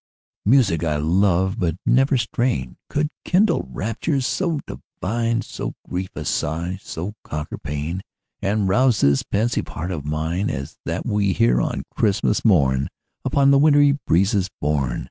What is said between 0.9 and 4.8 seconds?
love but never strain Could kindle raptures so